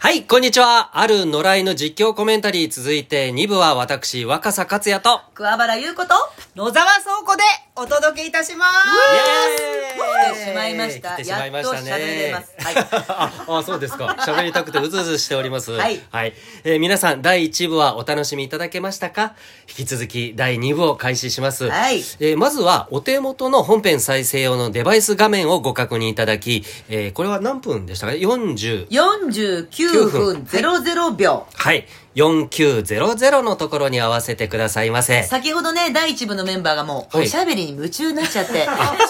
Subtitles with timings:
[0.00, 0.96] はい、こんにちは。
[0.96, 2.70] ある野良犬実況コメンタリー。
[2.70, 6.14] 続いて2部は私、若狭克也と、桑原優子と
[6.54, 7.42] 野沢倉庫で
[7.74, 8.70] お届けいたします。
[8.76, 12.32] イエーイ来てしまいました来てしまいましたね。
[12.58, 12.74] はい
[13.08, 14.16] あ あ、そうですか。
[14.20, 15.72] 喋りたくてうずうずしております。
[15.72, 16.00] はい
[16.64, 19.34] えー皆さん、第1部はお楽しみいただけましたか？
[19.68, 21.68] 引き続き、第2部を開始します。
[21.68, 31.86] はいえーまずは、お手元の本編再生用のデバイス画面をご確認いただき、えーこれは何分でしたか ?40、49分00秒はい。
[32.18, 35.22] 4900のところに合わせてくださいませ。
[35.22, 37.26] 先ほどね第一部のメンバーがもうはい。
[37.26, 38.66] おしゃべりに夢中になっちゃって、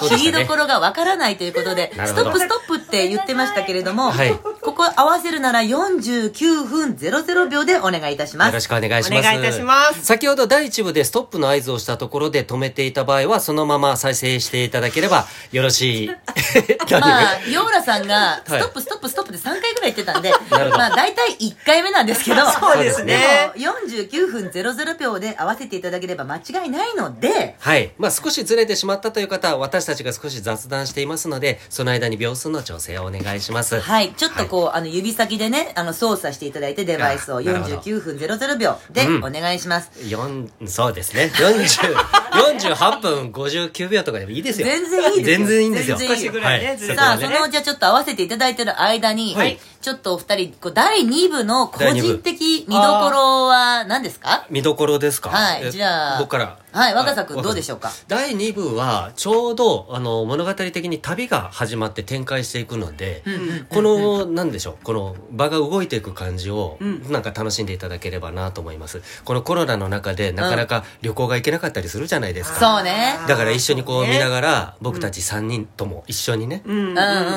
[0.09, 4.35] 切りどころがわからないということで ストップストップって言ってましたけれども、はい。
[4.61, 8.49] ここ合わせるなら49分00秒でお願いいたします。
[8.49, 9.21] よろしくお願いします。
[9.21, 10.05] お願いいたします。
[10.05, 16.11] 先ほど第一部でストップの合図をしたところで止めていた場合は、そのまま再生していただければ よろしい。
[16.91, 27.93] 何まあ、ヨーラさんが、はいストップ、ストップ、ストップで3回ぐらい言ってたんで、まあ、大体1回目なんですけど、そうですねでも49分00秒で合わせていただければ間違いないので、はい。
[27.99, 33.81] まあ少しずれてしまったという方は、私たちが少し雑談していますので、その間に秒数の調整をお願いします。
[33.81, 39.91] はい、ちょっとこう、あの、指先でね、あの、操作していただいて、デバイスをあなるほど49分00秒でうんお願いします。
[40.09, 41.31] 四そうですね。
[41.35, 44.67] 40、48分59秒とかでもいいですよ。
[44.67, 45.99] 全然いいですよ全然いいんですよ。
[45.99, 56.59] 少しぐらいねはずれてさあ、その、じゃあちょっと合わせていただいてる間に、はいちょっとお二人、こう第2部の個人的見どころは何ですか見どころですかはいえじゃあ僕から。
[56.73, 57.91] はい若狭君若どうでしょうか？
[58.09, 63.23] 第2部は、ちょうど、あの、物語的に旅が始まって展開していくので、
[63.71, 69.03] この、なんでしょう、この場が動いていく感じを、なんか楽しんでいただければなと思います。
[69.25, 72.59] このコロナの中で、なかなか旅行が行けなかったりするじゃないですか。
[72.59, 73.19] そうね。
[73.27, 74.13] だから一緒にこうね。
[74.13, 76.63] 見ながら、僕たち3人とも一緒にね、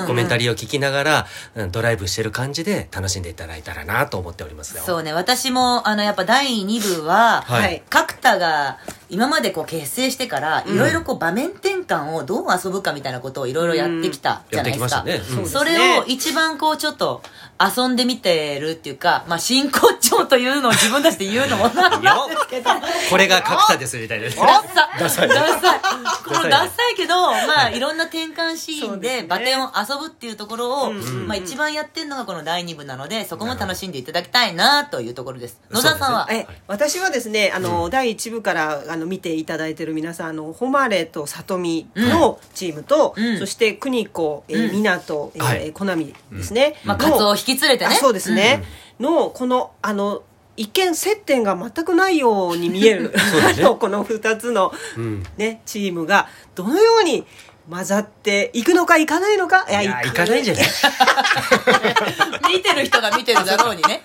[0.08, 4.84] コメンタリーを聞きながら、うんドライブしてる感じで楽しんでいただいたらなと思っておりますよ。
[4.86, 7.82] そうね、私も、あの、やっぱ第2部は、はい。
[7.90, 8.78] 角田が、
[9.10, 15.04] 今までこう結成してから、いろいろこう場面転換をどう遊ぶかみたいなことをいろいろやってきたじゃないですか。
[15.04, 15.22] ね。
[15.40, 15.48] うん。
[15.48, 17.22] それを一番こうちょっと
[17.62, 22.70] 遊んでみてるっていうか、まあ真骨頂というのを自分たちで言うのもなんですけど、
[23.10, 24.28] これが角田ですみたいな。
[24.28, 24.36] ね。
[24.36, 25.28] ダッサダサい。
[25.28, 25.80] ダサい。
[26.26, 26.96] このダサい。
[26.96, 27.80] けど、まあい。
[27.80, 35.60] ろんな転換シーンでバテンを遊ぶっていうところを、まあ一番やってるのがこの第2部なので、そこも楽しんでいただきたいなというところです。
[35.70, 43.40] 野田さんは、え私はですねあの、第1部からあの見ていただいてる皆さんあの誉と里見のチームと、うん。
[43.40, 45.72] そして邦子、えー、湊、えーはい。
[45.74, 47.92] コナミですね、まあ、のカツオを引き連れてね。
[47.92, 48.64] あそうですね、
[49.00, 50.24] のこのあの
[50.58, 53.12] 一見接点が全くないように見える。
[53.12, 53.64] ね。
[53.80, 55.24] この2つの、うん。
[55.38, 57.26] ね、チームがどのように
[57.70, 59.66] 混ざっていくのかいかないのか？
[59.70, 60.66] いいや、行かないんじゃない？
[62.58, 64.04] 見てる人が見てるだろうにね。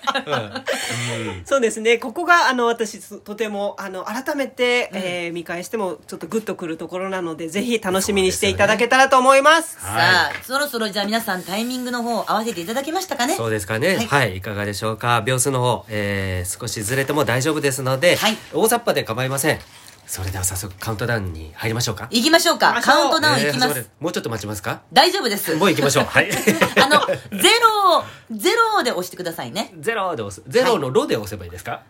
[1.45, 1.97] そうですね。
[1.97, 9.77] ここがあの私すとてもあの改めて、えー見返してもちょっとグッとくるところなのでぜひ楽しみにしていただけたらと思います。
[9.79, 10.01] はい。
[10.01, 13.35] さあ、そろそろじゃあ皆さんタイミングの方合わせていただけましたかね？
[13.35, 13.97] そうですかね。
[14.09, 15.21] ははいい、い、かがでしょうか？
[15.25, 18.37] 秒数の方、えー、少しずれても大丈夫ですので、はい。
[18.53, 19.59] 大雑把で構いません。
[20.07, 22.07] それでは早速カウントダウンに入りましょうか。
[22.11, 22.79] 行きましょうか。
[22.81, 24.81] カウントダウン行きまえーもうちょっと待ちますか？
[24.93, 25.53] 大丈夫です。
[25.55, 26.05] もう行きましょう。
[26.05, 26.29] はい。
[26.81, 27.05] あの、
[27.39, 29.73] ゼロを、ゼロで押してくださいね。
[29.79, 30.41] ゼロで押す。
[30.49, 31.81] ゼロのロで押せばいいですか、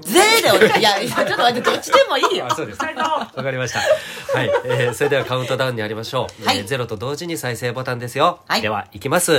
[0.00, 2.54] ゼで押して、いや、いやちょっと待って、どっちでもいいよあ、。
[2.54, 2.78] そうです。
[2.82, 3.80] わかりました。
[3.80, 4.50] はい。
[4.64, 6.44] えー、それではカウントダウンにありましょう。
[6.44, 8.40] はいえーゼロと同時に再生ボタンですよ。
[8.48, 9.32] はいでは、行きます。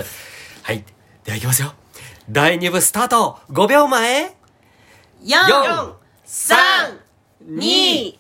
[0.64, 0.84] はい。
[1.24, 1.74] では行きますよ。
[2.30, 4.36] 第2部スタート !5 秒前
[5.24, 5.94] 4、4
[6.26, 6.56] 3、
[7.48, 8.16] 2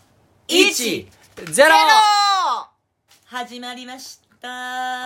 [0.48, 1.08] !1!
[1.52, 1.70] ゼロ
[3.26, 4.24] 始まりました。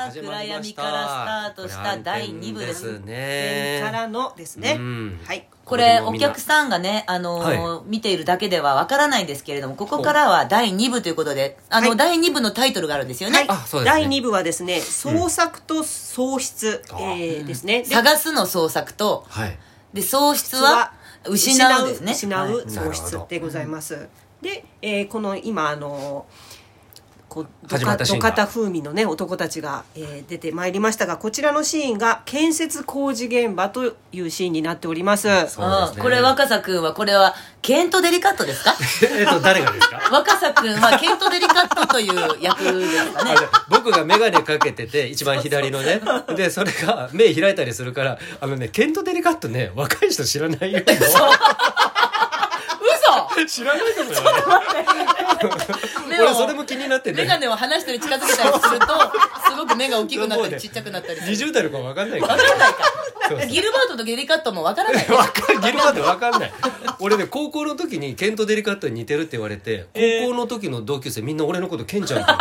[0.09, 2.85] 始まりました暗闇からスタートした第2部です。
[3.05, 3.91] ですかね。
[3.93, 13.45] らのですね、うんはいこれ、お客さんがね、あのーは見ているだけではわからないんですけれども、ここからは第2部ということで、あの、はい第2部のタイトルがあるんですよね。
[13.49, 19.59] あそうですね第2部はですね創作と喪失、うんえーですねで探すの創作と、はい。
[19.93, 20.93] で、喪失は
[21.25, 22.13] 失うですね。
[22.13, 24.07] 失はいう喪失でございます、
[24.41, 26.25] で、えーこの今あの
[27.29, 35.23] こうドカドカタ風味のね男たちが、えー出てまいりましたがこちらのシーンが建設工事現場というシーンになっております。
[35.27, 35.65] そうですね。
[35.97, 36.03] うん。
[36.03, 38.73] これ若狭君はこれはケントデリカットですか？
[39.19, 39.99] えっと、誰がですか？
[40.11, 43.35] 若狭君はケントデリカットという役ですかね
[43.69, 46.01] 僕が眼鏡かけてて一番左のね。
[46.35, 50.79] でそれが目開いたりするからあのねケント・デリカットね若い人知らないよ。
[50.87, 51.17] 嘘
[53.45, 54.17] 知らないかもよ
[56.07, 57.21] 俺それも気になってね。
[57.23, 58.87] 眼鏡を離してる近づけたりすると
[59.49, 61.49] すごく目が大きくなったりちっちゃくなったりする。
[61.49, 63.45] 20代の子分かんないかかんないか。
[63.45, 65.05] ギルバートとデリカットもわからない。
[65.05, 65.15] ギル
[65.77, 66.53] バートわかんない。
[66.99, 72.31] 俺ね高校の時にケント・デリカットに似てるって言われて高校の時の同級生みんな俺のことケンちゃんって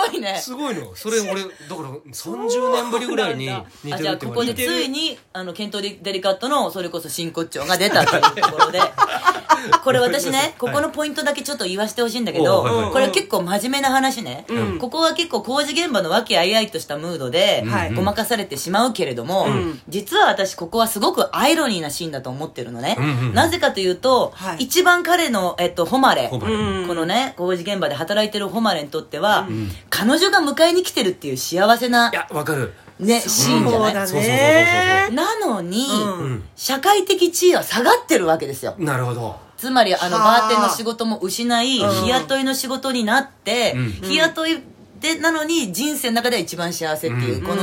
[0.00, 0.36] ごいね。
[0.36, 0.94] すごいの。
[0.94, 3.46] それ俺だから30年ぶりぐらいに
[3.84, 4.82] 似あてじゃあここるって言われて。
[4.82, 8.80] でついにあのケントデリカットのそれこそ真骨頂が出たというところで。
[9.84, 12.74] これ私ねここのポイントだけちょっと言わせてほしいんだけど、おはい。
[12.74, 14.46] はいこれ結構真面目な話ね、
[14.80, 19.46] ここは結構工事現場の和気あいあいとしたムードではいごまかされてしまうけれども、
[19.88, 24.64] 実は私ここはすごくアイロニーなシーンだと思ってるのね、んうんなぜかというと、はい。
[24.64, 26.28] 一番彼の、えっと、誉れ。
[26.28, 29.48] このね工事現場で働いてる誉れにとっては、
[29.90, 32.72] 彼女が迎えに来てるっていう幸せないやわかる。
[32.98, 33.92] ね、シーンじゃない？
[33.92, 34.30] そうだそうそうそう。
[34.30, 35.08] ね。
[35.12, 36.44] なのに、うん。
[36.54, 38.74] 社会的地位は下がってるわけですよ。
[38.78, 39.38] なるほど。
[39.56, 40.40] つまり、あの、はあ。
[40.42, 41.90] バーテンの仕事も失い、うん。
[42.04, 43.90] 日雇いの仕事になって、うん。
[43.90, 44.62] 日雇い
[45.00, 47.46] で、なのに人生の中では一番幸せっていう、うん。
[47.46, 47.62] この、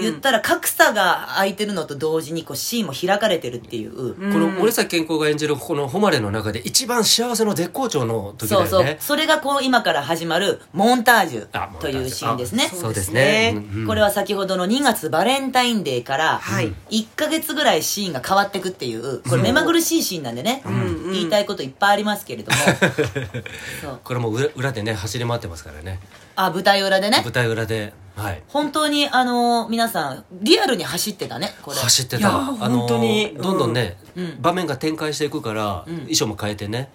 [0.00, 4.14] 言ったら格差が空いてるのと同時に、こう、シーンも開かれてるっていう。
[4.14, 8.80] この森崎健康が演じるこの誉れの中で一番幸せの絶好調の時だそうそう。
[8.80, 8.96] よね。
[9.00, 11.78] それがこう、今から始まるモンタージあュ。
[11.78, 12.68] というシーンですね。
[12.68, 13.52] そうですね。
[13.54, 13.86] そうんうん。
[13.86, 16.72] これは先ほどの2月バレンタインデーからはい。
[16.90, 21.12] 1ヶ月ぐらいシーンが変わっていくっていうこれ目まぐるしいシーンなんでね、ん。
[21.12, 22.58] 言いたいこといっぱいありますけれども。
[23.82, 24.00] そう。
[24.02, 26.00] これも裏裏でね走り回ってますからね。
[26.36, 27.20] あ舞台裏でね。
[27.24, 28.42] 舞台裏ではい。
[28.48, 31.76] 本当にあのー皆さんリアルに走ってたねこれ。
[31.78, 32.28] 走ってた。
[32.28, 33.36] あの本当に。
[33.40, 34.42] どんどんね、うん。
[34.42, 36.90] 場面が展開していくから、衣装も変えてね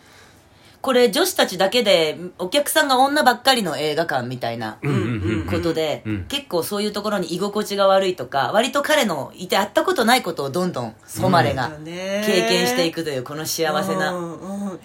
[0.83, 6.25] これ女子たちだけでお客さんが女ばっかりの映画館みたいなうんうんうんことで、うん。
[6.25, 14.79] 結構そういうところに居心地が悪いとか割と彼のいて会ったことないことをどんどんソマレが経験していくというこの幸せな、うんうん。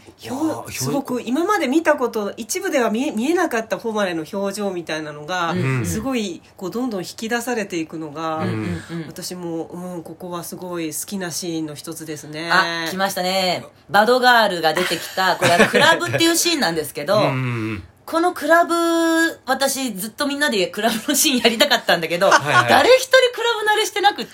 [0.70, 5.84] すごく今まで見たこと一部では見え見えなかった誉れの表情みたいなのが、ん。
[5.84, 8.50] すごいこうどんどん引き出されていくのが、うん。
[8.50, 12.50] うん私も、うん、ここはすごい好きなシーンの一つですね。
[12.52, 13.64] あ、来ましたね。
[13.90, 17.20] バドガールが出てきた、これはク ラブっていうシーンなんですけど、
[18.04, 18.74] このクラブ、
[19.44, 22.68] 私ずっとみんなでクラブのシーンやりたかったんだけど、いはい。
[22.70, 24.32] 誰一人クラブ慣れしてなくって、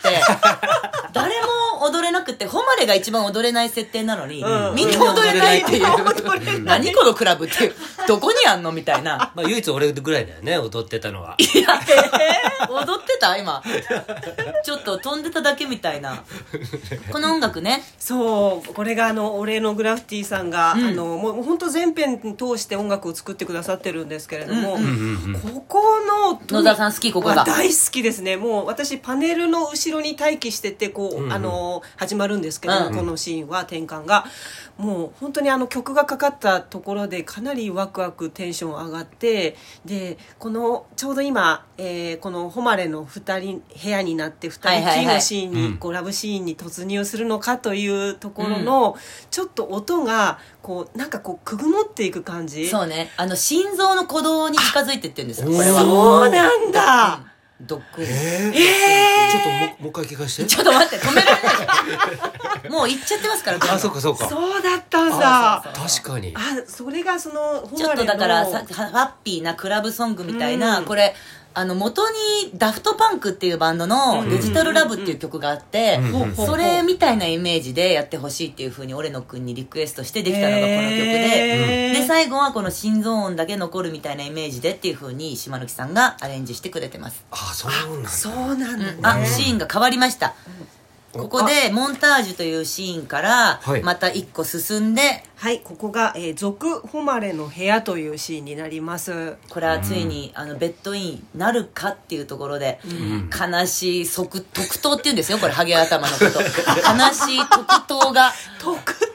[1.13, 1.49] 誰も
[1.85, 4.75] 踊れなくって、ホマレが一番踊れない設定なのに、うん。
[4.75, 7.75] みんな踊れないっていう、何このクラブっていう、
[8.09, 9.33] どこにあんのみたいな。
[9.35, 11.37] まあ唯一俺ぐらいだよね踊ってたのは。
[11.39, 11.81] いや、
[12.69, 13.37] 踊ってた？
[13.37, 13.63] 今。
[14.65, 16.25] ちょっと飛んでただけみたいな。
[17.13, 20.85] この音楽ね、そうこれがあのお礼のグラフィティさんが、うん。
[20.87, 25.41] あのもう本当全編通して音楽を作ってくださってるんですけれども、うんうんうんうん。
[25.41, 27.37] ここの野田さん好きここが。
[27.37, 28.37] は大好きですね。
[28.37, 31.33] もう私パネルの後ろに待機しててこう、うんうん。
[31.33, 32.95] あの始まるんですけど、うん。
[32.95, 34.25] このシーンは転換が。
[34.77, 45.77] もう本当にあの曲がかかったところでかなりワクワクテンション上がってでこのちょうど今、えーこの誉れの2人部屋になって2人きりのシーンに、うん。
[45.77, 48.97] こうラブシーンに突入するのかというところの、
[49.31, 52.69] ちょっと音がこうなんかこうくぐもっていく感じ。
[52.69, 55.81] そうね、あの、心臓の鼓動に近づいてってるんですよ、これは。
[55.81, 57.21] そうなんだ、
[57.67, 58.53] ドッグえー！
[58.55, 60.49] えちょっとももう一回聞かせて。
[60.49, 61.57] ちょっと待って、止められない。
[62.63, 62.73] じゃん。
[62.73, 64.29] もう行っちゃってますから、あそうかそうか。
[64.29, 65.73] そうだったんだ。
[65.75, 66.35] 確かに。
[66.37, 70.85] あそれがそのちょっとだからさハッピーなクラブソングみたいな、うん。
[70.85, 71.15] これ
[71.57, 72.17] あの元に
[72.57, 76.01] ダフトパンクっていうバンドの「デジタルラブ」っていう曲があって、
[76.35, 88.09] それみたいなイメージでやってほしいっていうふうに俺野くんにリクエストしてできたのがこの曲で、で最後はこの心臓音だけ残るみたいなイメージでっていうふうに島貫さんがアレンジしてくれてます、あそうなんだ。
[88.09, 88.93] そうなんだ。
[88.93, 90.35] ね、あシーンが変わりました、
[91.19, 93.83] ここでモンタージュというシーンからはい。
[93.83, 99.37] また一個進んではいここが「えー、俗誉れの部屋」というシーンになります。
[99.49, 102.81] これはついに、あのベッドインなるかっていうところで、
[103.31, 106.41] 悲しい即特等って言うんですよこれハゲ頭のこと。
[106.41, 106.49] 悲
[107.13, 108.33] しい特等が。
[108.59, 108.95] 特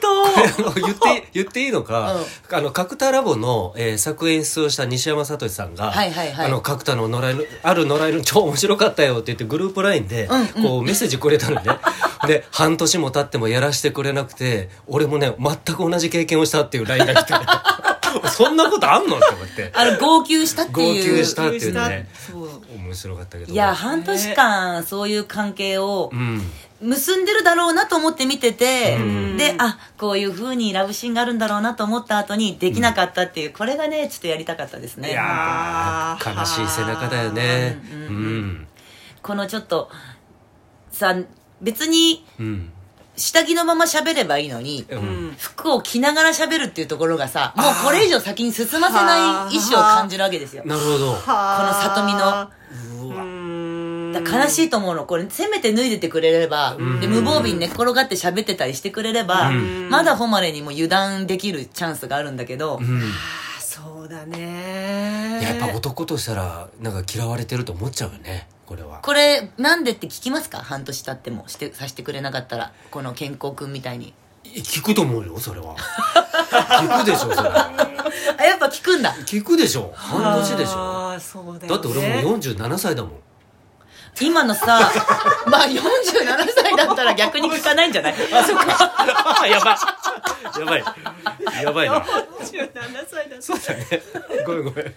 [0.80, 2.16] 言って言っていいのか、
[2.50, 6.46] あの角田ラボの、えー作演出をした西山聡さんが、はいはいはい。
[6.46, 10.46] あの角田の野良犬ある野良犬超面白かったよって言ってグループラインで、うんうん。
[10.46, 11.70] こうメッセージくれたのね
[12.26, 17.34] で半年も経ってもやらせてくれなくて俺もね全く同じ経験をしたっていうラインが来て。
[18.28, 19.70] そんなことあんのって思って。
[19.72, 21.12] あの号泣したって号いう。
[21.12, 22.08] 泣したっていうね。
[22.12, 22.48] そう。
[22.74, 23.52] 面白かったけど。
[23.52, 26.42] いや半年間そういう関係をうん。
[26.80, 29.36] 結んでるだろうなと思って見てて、うん。
[29.36, 35.10] であこういう風にラブシーンがあるんだろうなと思った後にできなかったっていう、これがねちょっとやりたかったですね。
[35.10, 37.78] いやー悲しい背中だよね。
[37.92, 38.66] ううんん
[39.22, 39.90] このちょっと
[40.90, 41.14] さ
[41.62, 42.70] 別にうん。
[43.16, 45.28] 下着のまま喋ればいいのに、ううん。
[45.28, 50.62] ん服を着ながら喋るっていうところがさもうこれ以上先に進ませない意思を感じるわけですよ。
[50.62, 51.12] こなるほど。
[51.12, 52.50] の里見の。
[54.20, 55.04] 悲しいと思うの。
[55.04, 63.02] これせめて脱いでてくれればで無防備に寝っ転がって喋ってたりしてくれればまだ誉れにも油断できるチャンスがあるんだけど、うん。
[63.02, 69.00] あそうだねやっぱ男としたらなんか嫌われてると思っちゃうよねこれは。
[69.02, 70.58] これなんでって聞きますか？
[70.58, 71.48] 半年経っても。
[71.48, 72.72] してさせてくれなかったら。
[72.92, 74.14] この健康くんみたいに。
[74.44, 75.74] 聞くと思うよそれは。
[76.50, 77.48] 聞くでしょそれ。
[77.50, 79.12] あやっぱ聞くんだ。
[79.26, 79.92] 聞くでしょ。
[79.96, 81.18] 半年でしょ。
[81.18, 81.68] そうだよね。
[81.68, 83.12] だって俺もう47歳だもん。
[84.20, 84.80] 今のさ
[85.46, 85.80] まあ47
[86.54, 88.14] 歳だったら逆に聞かないんじゃない？
[88.34, 89.46] あそっか。
[89.48, 89.78] やばい。
[90.58, 90.84] やばい。
[91.64, 91.96] やばいな。
[92.00, 92.70] 17
[93.08, 94.02] 歳だそうだね。
[94.46, 94.94] ごめんごめん。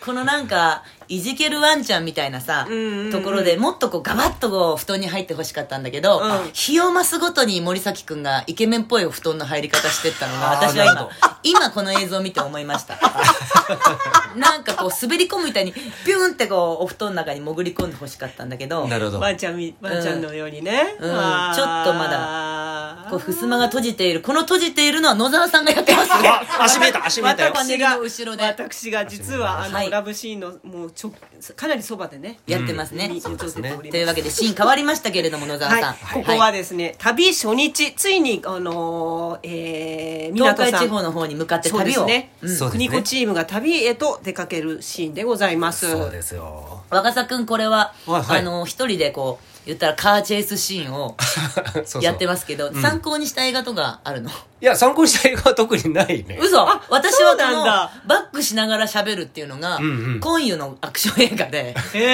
[0.00, 3.12] このなんかいじけるワンちゃんみたいなさ、んうんうん。
[3.12, 6.50] ところでもっとこうガバッとこう布団に入ってほしかったんだけど、うん。
[6.52, 11.10] 日を増すごとに森崎くんがイケメンっぽいお布団の入り方してったのが私は今
[11.42, 12.98] 今この映像を見て思いました。
[14.36, 19.20] なんかこう滑り込むみたいにピューンってこうお布団の中に潜り込んでほしかったんだけどなるほど。
[19.20, 21.10] ワンちゃんみワンちゃんのようにね、うん。
[21.12, 21.54] あー。
[21.54, 26.28] ちょっとまだこう襖が閉じているこの閉じているのは野沢さんがやってますね。
[26.58, 27.52] あ足見えた足見えたよ。
[27.54, 28.44] 私がの後ろで。
[28.44, 29.90] 私が実はあの、はい。
[29.90, 31.12] ラブシーンのもうちょ
[31.54, 33.78] かなりそばでねやってますね、うですね。
[33.90, 35.82] というわけでシーン変わりましたけれども野沢はい。
[35.82, 45.90] さん、、ここはですね、旅初日ついにあのーえー、東海地方の方に向かってそうで旅を、すね、うん国子チームが旅へと出かけるシーンでございます。
[45.90, 46.82] そうですよ。
[46.88, 48.40] 若狭君これは、はいはい。
[48.40, 51.14] あの一人でこう言ったらカーチェイスシーンを
[51.76, 52.02] そうそう。
[52.02, 54.30] やってますけど参考にした映画とかあるの？
[54.58, 56.38] いや参考にした映画は特にないね。
[56.40, 56.66] 嘘。
[56.88, 57.92] 私はこのなんだ。
[58.06, 59.86] バックしながら喋るっていうのが、んう
[60.16, 60.20] ん。
[60.20, 61.74] 今湯のアクション映画で。
[61.74, 62.06] こういう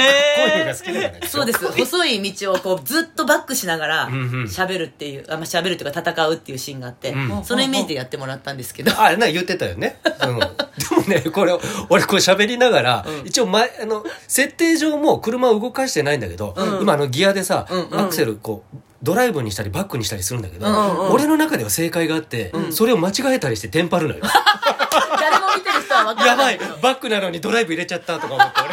[0.49, 1.21] のへが好きだよね。
[1.29, 1.65] そうです。
[1.71, 4.43] 細い道をこうずっとバックしながらんうん。
[4.47, 7.17] 喋るっていうあ、まあ、喋るっていうか戦うっていうシーンがあって、う。
[7.17, 10.51] んそのイメージでやってもらったんですけど、あなんか言ってたよね、うん、でも
[11.07, 11.57] ねこれ
[11.91, 18.01] 俺これ喋りながら、一応前あの設定上も車を動かしてないんだけど、今あのギアでさ、うん。
[18.01, 24.23] アクセルこうドライブにしたりバックにしたりするんだけど、うんうん俺の中では正解があって、それを間違えたりしてテンパるのよ。
[25.19, 26.77] 誰も見てる人は分からやばないいけど。
[26.79, 28.69] バックなのにドライブ入れちゃったとか思って俺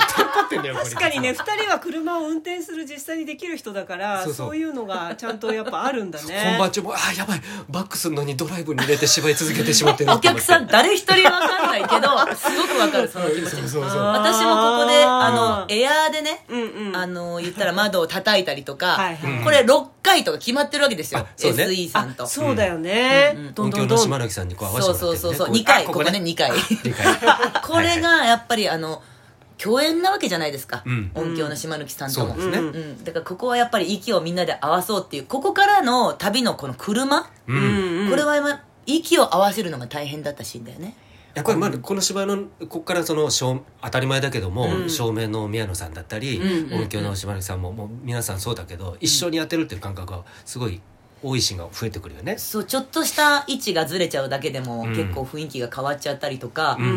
[0.60, 4.32] んだよ 確かにね2人は車を運転する実際にできる人だからそそう。
[4.32, 6.42] うそういうのがちゃんとやっぱあるんだね。
[6.52, 13.52] 本番中もあやばいバックするのにドライブに入れて芝居続けてしまってるお客さん誰一人分かんないけどすごく分かるその気持ち。
[13.52, 16.96] そうそうそう私もここであのエアーでね、うんうん。
[16.96, 19.44] あの言ったら窓を叩いたりとか、はいはい。
[19.44, 21.20] これ6回とか決まってるわけですよ。
[21.20, 21.66] あそうね。
[21.66, 22.24] SE さんと。
[22.24, 23.98] あそうだよね、うんうんどんどんどん。
[23.98, 26.10] 島貫さんにこう合わせそうてもらって、ね、そうそうそう2こ回ここね。
[26.10, 26.52] あ2回
[26.84, 27.62] 二回。
[27.62, 29.02] これがやっぱりあの
[29.62, 31.12] 共演なわけじゃないですか、うん。
[31.14, 32.34] 音響の島貫さんとも。
[32.40, 32.68] そうですね。
[32.70, 32.76] うん。
[32.76, 38.08] うん、だからここはやっぱり息をみんなで合わそうっていうここからの旅のこの車、うん。
[38.10, 40.96] これは今息を合わせるのが大変だったシーンだよね。
[41.36, 46.42] やっぱりまだこの芝居のここからその照当たり前だけども、照明の宮野さんだったり、
[46.74, 50.82] 音響の島根さんももう皆さんそうだけど、一緒にやってるっていう感覚がすごい
[51.22, 52.38] 多いシーンが増えてくるよね。
[52.38, 54.96] そうちょっとした位置がずれちゃうだけでも、うん。
[54.96, 56.90] 結構雰囲気が変わっちゃったりとか、うんう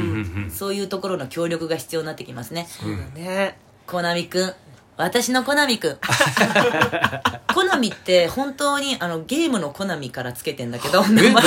[0.47, 2.67] んそういうところの協力が必要になってきますね。
[2.69, 3.59] そうだね。
[3.87, 4.55] コナミくん
[4.97, 5.97] 私のコナミくん
[7.52, 11.14] コナミって本当にあのゲームのコナミからつけてんだけど うん。
[11.14, 11.43] 名前。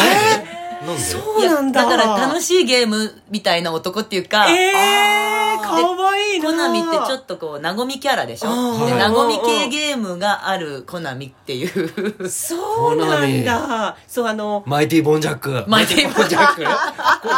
[0.97, 1.85] そうなんだ。
[1.85, 8.85] だから楽しいゲームみたいな男っていうか、えー、かわいいなコナミってちょっとこう、なごみキャラでしょ？
[8.85, 12.29] でなごみ系ゲームがあるコナミっていう。
[12.29, 15.63] そうなんだそうあのマイティボンジャック。
[15.67, 16.63] マイティボンジャック？
[16.63, 16.69] こ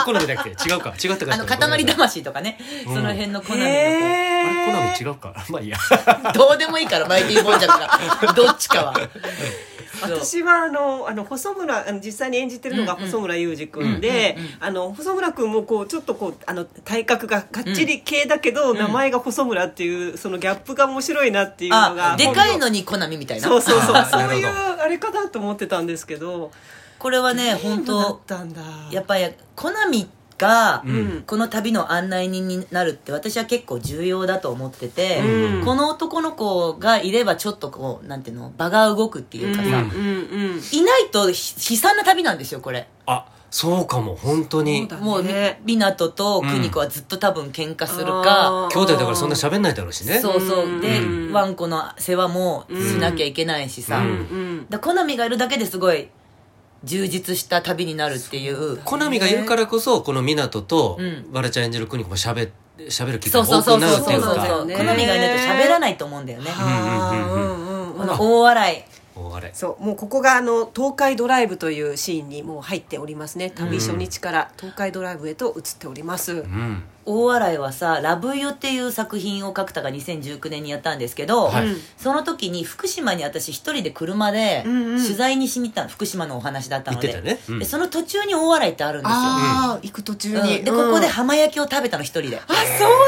[0.06, 5.78] 好みだっけ違うか違ったかあの、塊魂とかね、その辺のコナミのあれ好へみ違うかまあいいや。
[5.78, 6.34] 子。
[6.34, 8.34] どうでもいいから、マイティボンジャックが。
[8.34, 8.94] どっちかは。
[10.02, 23.48] 私はあのあの細村あの実際に演じてるのが細村雄二君で、あの細村君もこうちょっとこうあの体格ががっちり系だけど、名前が細村っていうそのギャップが面白いなっていうのがあ、でかいののにコナミみたいな。
[23.48, 24.06] そうそうそう。
[24.06, 26.52] そういうあれかなと思ってたんですけど。
[27.00, 28.22] これはね、本当
[28.92, 29.26] やっぱり、
[29.56, 31.24] コナミが、ん。
[31.26, 35.66] この旅の案内人になるって私は結構重要だと思ってて、うん。
[35.66, 39.76] この男の子がいればちょっとこう、なんていうの、場が動くっていうかさ、うん。
[39.76, 42.88] うんいないとひ悲惨な旅なんですよ、これ。
[43.06, 44.82] あ、そうかも、本当に。
[44.82, 48.74] そうだもう、ね湊と邦子はずっと多分喧嘩するあか、ー。
[48.74, 50.20] 兄弟だからそんな喋んないだろうしね。
[50.20, 50.82] そうそう。
[50.82, 51.34] で、うん。
[51.34, 54.06] ワンコの世話もしなきゃいけないしさ、うん。
[54.06, 54.10] う
[54.54, 56.10] んだコナミがいるだけですごい
[56.88, 58.78] 充実した旅になるっていう。
[58.78, 64.28] コナミがいるからこそ、この湊とうん、バラちゃん演じる邦子も喋、喋る機そう会が多くなそうそうそうるっていうか。
[64.28, 64.66] そうそうそう。
[64.66, 66.52] ねコナミがいないと喋らないと思うんだよね。
[66.52, 68.98] あーうんうんこの大笑い。
[69.42, 69.52] 大。
[69.54, 76.84] そうもうここがあの東海ドライブというシーンにもう入っておりますね旅初日から東海ドライブへと移っております、うん。
[77.10, 81.68] 大洗はさ「ラブユっていう作品を角田が2019年にやったんですけど、はい。
[81.98, 85.02] その時に福島に私一人で車でうんうん。
[85.02, 87.22] 取材にしに行ったの福島のお話だったので。
[87.22, 90.44] ねうんでその途中に大洗ってあるんですよ、ああ行く途中うん。
[90.44, 92.42] に、でここで浜焼きを食べたの一人で。
[92.46, 92.58] あそう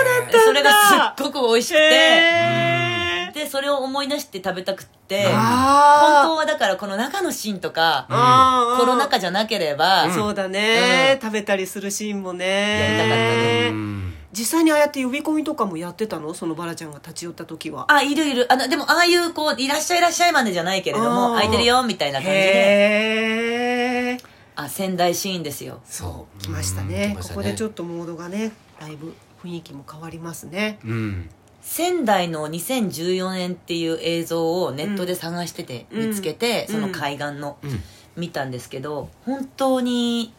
[0.05, 0.39] だったんだ。
[0.45, 1.83] それがすっごく美味しくて。
[1.83, 11.21] へーでそれを思い出して食べたくって本あ当はだからこの中のシーンとかあコロナ禍じゃなければ、ーそうだね、うん。
[11.21, 12.45] 食べたりするシーンもね。
[12.79, 13.69] やりたかったね。
[13.71, 16.36] うん実際にああやって呼び込みとかもやってたの？
[16.36, 17.91] そのバラちゃんが立ち寄った時は。
[17.91, 18.45] あいるいる。
[18.53, 22.36] あのでもああいうこういらっしゃいいらっしゃいまでじゃないけれども空いてるよみたいな感じで。
[22.38, 24.17] へえ。
[24.55, 25.81] あ仙台シーンですよ。
[25.83, 26.41] そう。
[26.43, 30.77] 来ましたうんね来ましたここでちょっとモードがねだいぶ雰囲気も変わりますね。
[30.86, 31.29] うん
[31.69, 36.09] 仙台の2014年っていう映像をネットで探しててうん。
[36.09, 36.81] 見つけて、うん。
[36.81, 37.79] その海岸の、うん。
[38.17, 40.33] 見たんですけど本当に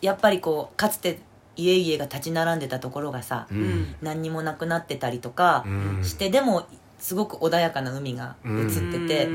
[0.00, 1.18] やっぱりこうかつて
[1.56, 3.96] 家々が立ち並んでたところがさ、うん。
[4.00, 6.04] 何にもなくなってたりとかうん。
[6.04, 6.68] して、でも
[7.00, 9.30] すごく穏やかな海が映ってて、う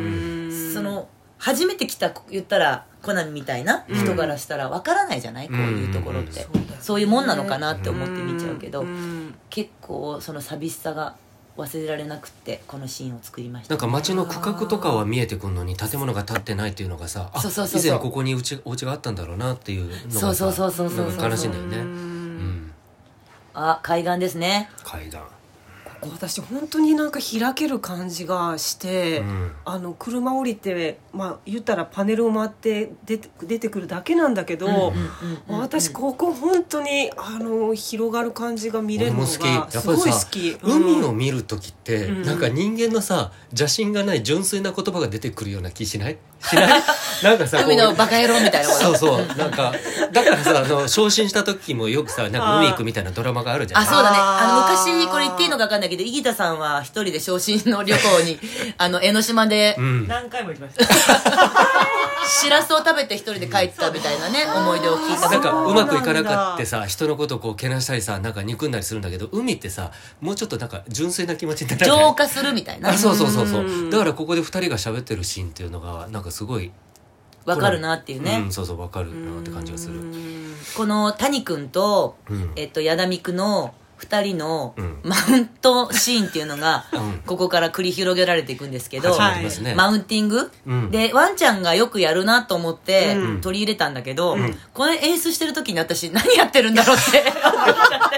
[0.47, 0.73] ん。
[0.73, 6.47] その初めて来た言ったらコナミみたいな人からしたらわからないじゃない、こういうところって、
[6.79, 9.35] そういうもんなのかなって思って見ちゃうけど、ん。
[9.49, 11.17] 結構その寂しさが
[11.57, 13.73] 忘れられなくってこのシーンを作りました。
[13.73, 17.89] なんか街の区画とかは見えてくるのに建物が建ってないっていうのがさあそうそうそうそう。
[17.89, 21.77] 以前ここにうちお家があったんだろうなっていうのがさそうそうそうそうそう悲しいんだよね。
[21.77, 21.87] ううん
[22.67, 22.71] ん。
[23.53, 24.69] あ海岸ですね。
[24.83, 25.17] 海岸
[26.11, 29.51] 私本当になんか開ける感じがして、うん。
[29.65, 34.91] あの車降りてまあ言ったらパネルを回って出て出てくるだけなんだけど、うんうんうん
[35.49, 39.49] うん私ここ本当にあの広がる感じが見れるのがすごい。
[39.49, 41.17] 好ぱりさき、海をうん。
[41.17, 42.21] 見る時って、うん。
[42.23, 46.17] なんか人間のさ邪心がない純粋な言葉が出てくるような気しない？
[46.41, 46.83] しない
[47.23, 49.25] なんかさ海のバカ野郎みたいなそうそう。
[49.37, 49.73] なんか
[50.11, 53.81] だからさあの昇進した時もよくさなんか海行くみたいなドラマがあるじゃん。
[53.81, 54.17] あそうだね。
[54.19, 58.39] あの昔これ言っていいのか分かんないけど井木田さんは一人で昇進の旅行に
[58.77, 60.07] あの江ノ島でうん。
[60.07, 60.85] 何回も行きました。
[62.27, 65.29] しらすを食べて一人で帰ったみたいなね思い出を聞いた。
[65.29, 71.97] なんかうまくいかなかってさ人のことをこうけなしたりさなんか憎んだりするんだけど海ってさもうちょっとなんか純粋な気持ちにならない。
[71.99, 72.89] 浄化するみたいな。
[72.89, 73.61] あそうそうそうそう。
[73.61, 73.89] うん。
[73.89, 76.71] だからここで二人が喋ってるシーンっていうのがなんかすごい
[77.45, 80.01] 分かるなっていうね、うん、そうそうわかるなって感じがする。
[80.75, 82.51] この谷君と、うん。
[82.55, 84.99] えっと、矢田美久の2人のうん。
[85.03, 87.21] マウントシーンっていうのが、うん。
[87.25, 89.17] ここから繰り広げられていくんですけど、
[89.75, 90.91] マウンティング、うん。
[90.91, 93.41] でワンちゃんがよくやるなと思ってうん。
[93.41, 94.57] 取り入れたんだけど、ん。
[94.73, 97.21] これ演出してる時に私何やってるんだろうって。
[97.21, 98.15] 思っちゃって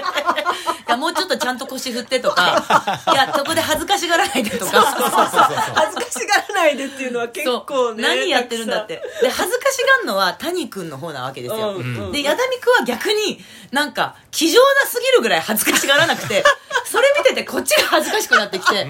[0.88, 2.64] いやもうちょっとちゃんと腰振ってとか
[3.12, 4.80] いやそこで恥ずかしがらないでとか。
[4.80, 9.02] 恥ずかしがらないでっていうのは結構ね何やってるんだって。
[9.20, 13.38] で恥ずかしがんのは谷君の方なわけですよ、うんうんで矢田美久は逆に
[13.70, 16.44] なんか気丈なすぎるぐらい恥ずかしがらなくて
[16.84, 18.86] それ見ててこっちが恥ずかしくなってきて、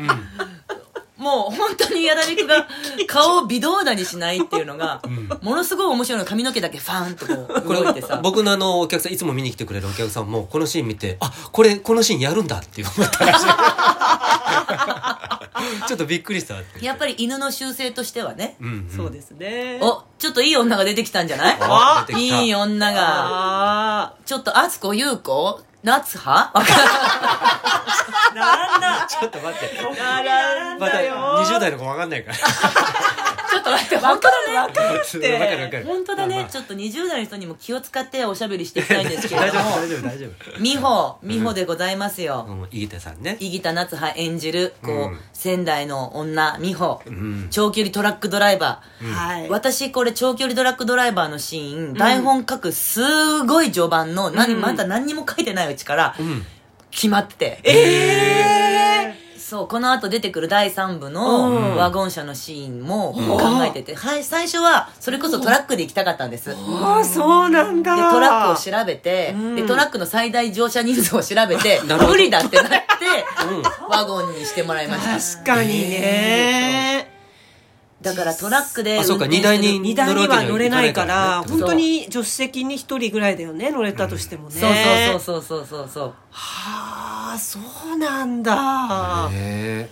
[1.17, 2.69] もう本当に矢田美久が
[3.09, 5.03] 顔を微動だにしないっていうのが、
[5.43, 7.35] ものすごい面白いの髪の毛だけファーンとこ
[7.73, 8.21] う動いてさ。
[8.23, 13.47] 僕のあのお客さんいつも見に来てくれるお客さんもこのシーン見てあこれこのシーンやるんだって思ったらしい。
[15.89, 18.97] ちょっとびっくりしたやっぱり犬の習性としてはね、うんうん。
[18.97, 19.79] そうですね。
[19.83, 21.57] おちょっといい女が出てきたんじゃない？
[21.61, 22.41] あ出てきた。
[22.43, 23.01] いい女が。
[24.03, 26.65] あちょっと敦子優子夏葉わかんな。
[26.65, 26.69] い
[28.35, 29.79] なんだちょっと待って。
[29.79, 31.15] あなんまただよ
[31.45, 32.39] 20代の子分かんないから
[33.51, 34.59] ちょっと待って本当だね。
[34.59, 36.51] 分かる分かる本当だね、まあまあ。
[36.51, 40.27] ちょっと20代の人にも気を使っておしゃべりしていきたいんですけれ大丈ども夫大丈夫大丈
[40.61, 42.69] 美穂美穂でございますよ、夫うん。
[42.71, 43.37] 井手さんね。
[43.41, 45.19] 井木田夏葉演じるこう、うん。
[45.33, 47.49] 仙台の女美穂、ん。
[47.51, 49.49] 長距離トラックドライバー、はい。
[49.49, 54.61] 私これ長距離トラックドライバーのシーン、台本書くすごい序盤の何、うん。
[54.61, 56.45] まだ何にも書いてないうちからうん。
[56.91, 58.78] 決まってて、え
[59.49, 61.13] そうこの後出てくる第3部うん。
[61.15, 67.97] のワゴン車のシーンも考えてて、はい、最初はそれこそトラックで行きたかったんです、ー、ああそうなんだ。
[67.97, 69.57] でトラックを調べて、うん。
[69.57, 72.77] でトラックの最大乗車人数を調べて 無理だってなって、
[73.51, 73.89] うん。
[73.89, 75.43] ワゴンにしてもらいました。
[75.43, 77.11] 確かにね。
[78.03, 81.61] だからトラックであそうか荷台に荷台には乗れないから乗るわけにはいかないからね。
[81.63, 84.61] 本当に助手席に一人ぐらいだよね乗れたとしてもね。
[84.61, 86.15] そうそうそうそうそうそう。
[86.31, 87.59] はあそ
[87.95, 89.29] うなんだ。
[89.33, 89.89] へ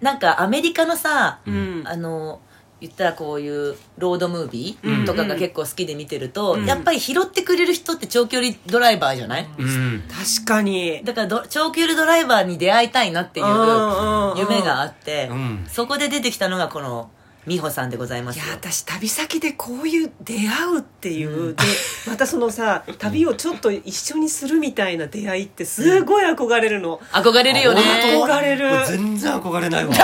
[0.00, 1.82] なんかアメリカのさ、うん。
[1.86, 2.40] あの
[2.80, 4.94] 言ったらこういうロードムービうん。
[5.02, 6.66] ーとかが結構好きで見てると、うん。
[6.66, 10.02] やっぱり拾ってくれる人って長距離ドライバーじゃない、えうん。
[10.08, 11.02] 確かに。
[11.04, 13.46] だからど長距離ドライバーに出会いたいなっていう
[14.38, 15.66] 夢があって、うん。
[15.68, 17.10] そこで出てきたのがこの
[17.46, 18.44] 美穂さんでございますよ。
[18.44, 20.40] いや私旅先でこういう出会
[20.76, 21.62] うっていう、で
[22.06, 27.80] またそのさ旅をちょっと一緒にするみたいな出会いってすごい憧れるの、憧れるよね。
[27.82, 28.86] 憧れる。
[28.86, 29.94] 全然憧れないわ。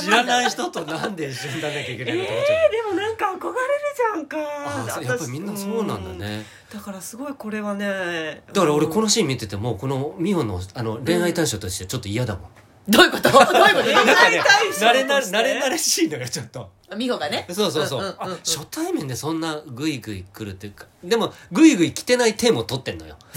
[0.00, 2.22] 知らない人となんで一緒にならなきゃいけないの？
[2.24, 4.36] えーでもなんか憧れるじゃんか。
[4.36, 6.44] あやっぱりみんなそうなんだね。
[6.72, 6.78] うん。
[6.78, 12.44] だからすごいこれはねだから俺このシーン見ててもこの美穂のあの恋愛対象としてちょっと嫌だもん、
[12.88, 13.30] どういうこと？
[13.30, 13.88] どういうこと？
[15.30, 17.46] 慣れ慣れしいのよちょっと美穂がね。
[17.50, 23.16] そうそうそう,、あ初対面でそんなグイグイ来るっていうかでもグイグイ来てない手も取ってんのよ。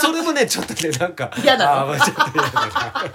[0.00, 1.90] それもねちょっとねなんか嫌だ。
[1.90, 3.06] あちょっと嫌だな。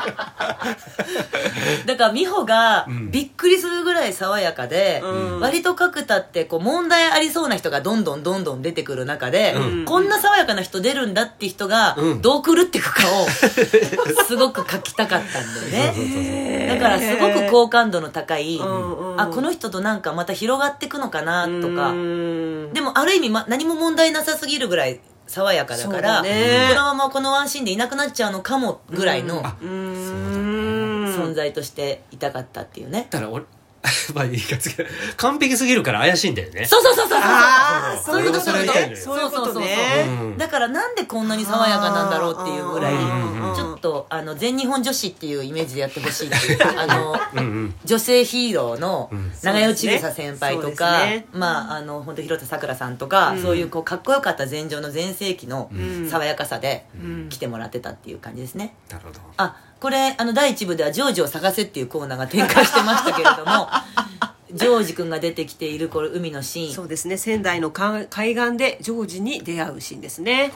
[1.86, 3.12] だから美穂がん。
[3.12, 5.40] びっくりするぐらい爽やかで、うん。
[5.40, 9.86] 割と角田ってこう問題ありそうな人がどんどんどんどん出てくる中で、うん。
[9.86, 12.22] こんな爽やかな人出るんだって人がうん。
[12.22, 13.28] どう狂っていくかを
[14.26, 19.22] すごく書きたかったんだよそうそうそうねだからすごく好感度の高い、うんうん。
[19.22, 26.28] あこの人となんかまた広がっていくのかなとか、うんでもある意味、ま、何も問題なさすぎるぐらい爽やかだからこ
[26.76, 33.46] のままこのワンシーンでいなくなっちゃうのかもぐらいの存在としていたかったっていうね、だから俺
[34.14, 34.76] まあいいか次
[35.18, 36.66] 完璧すぎるから怪しいんだよね。
[36.66, 37.32] そうそうそうそうそう。
[37.32, 40.06] あーそういうことそれ言いたいのよそういうことね。
[40.08, 43.56] うんだからなんでこんなに爽やかなんだろうっていうぐらいうん。
[43.56, 47.76] ちょっとあの全日本女子っていうイメージでやってほしいっていう あのうんうん。
[47.84, 51.28] 女性ヒーローのん長与千草先輩とそうか、ですね。
[51.34, 53.42] まああの本当広田さくらさんとか、うん。
[53.42, 56.08] そういうこうかっこよかった前場の全盛期のん。
[56.10, 57.30] 爽やかさでうん。
[57.30, 58.76] 来てもらってたっていう感じですね。
[58.92, 59.20] なるほど。
[59.38, 63.68] あこれあの第1部ではジョージを探せっていうコーナーが展開してましたけれども
[64.54, 66.74] ジョージ君が出てきているこれ海のシーン。
[66.74, 70.52] そうですね仙台のか海岸でジョージに出会うシーンですね。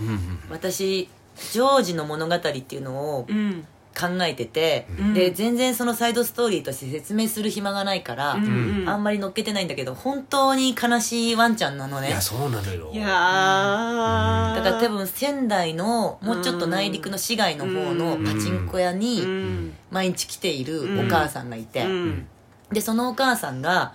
[0.49, 1.09] 私
[1.51, 3.65] ジョージの物語っていうのをうん
[3.97, 5.13] 考えてて、ん。
[5.13, 8.89] で全然そのサイドストーリーとして説明する暇がないから、うんうん。
[8.89, 12.09] あんまり乗っけてないんだけど本当に悲しいワンちゃんなのね。
[12.09, 12.91] いやそうなのよ。
[12.93, 14.55] いやー。
[14.55, 19.73] だから多分仙台のもうちょっと内陸の市街の方のパチンコ屋うにん。
[19.91, 22.27] 毎日来ているお母さんがいて、うん。
[22.71, 23.93] でそのお母さんが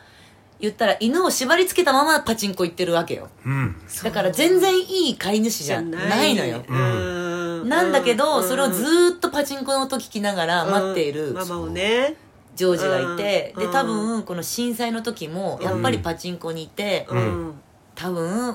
[0.60, 3.28] 言ったら犬を縛り付けたままパチンコ行ってるわけよ。
[3.44, 3.76] うん。
[4.04, 6.62] だから全然いい飼い主じゃないのよ。
[6.68, 6.74] う
[7.64, 7.68] ん。
[7.68, 8.48] なんだけど、うん。
[8.48, 11.34] それをずーっとパチンコの音聞きながら待っているうん。
[11.34, 12.16] ママをね。
[12.56, 13.66] ジョージがいて、うん。
[13.66, 17.06] で多分この震災の時もやっぱりパチンコにいて、
[17.94, 18.50] 多分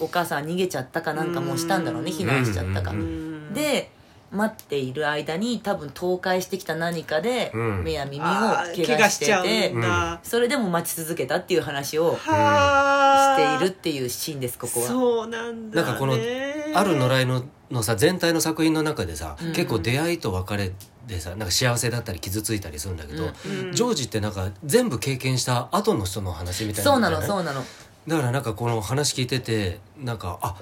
[0.00, 2.16] おお母さん逃げちゃったかなんかもうしたんだろうね、うん。
[2.16, 3.52] 避難しちゃったか、うん。
[3.52, 3.90] で
[4.32, 7.84] 待っている間に多分倒壊してきた何かでうん。
[7.84, 10.20] 目や耳を怪我して怪我しちてゃうんだ。
[10.22, 14.86] それでも待ち続けたっていう話をしはていーるっていうシーンですここは。
[14.86, 15.86] そうなんだね。
[15.86, 20.72] なんかこのある野良犬のさ全体の作品の中でさ、結構出会いと別れ
[21.06, 23.28] でさなんか幸せだったり傷ついたりするんだけど、う
[23.68, 23.72] ん。
[23.72, 27.64] ジョージってなんか全部経験した後の人の話みたいなそうなのうそうなの。
[28.06, 30.56] だからなんかこの話聞いててなんかあ